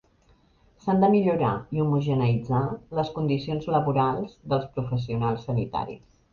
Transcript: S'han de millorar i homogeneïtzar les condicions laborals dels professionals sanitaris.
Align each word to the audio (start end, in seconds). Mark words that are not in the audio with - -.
S'han 0.85 1.03
de 1.03 1.09
millorar 1.15 1.51
i 1.77 1.83
homogeneïtzar 1.83 2.63
les 3.01 3.13
condicions 3.19 3.71
laborals 3.77 4.35
dels 4.55 4.69
professionals 4.81 5.49
sanitaris. 5.53 6.05